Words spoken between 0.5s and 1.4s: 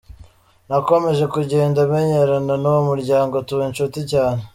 Nakomeje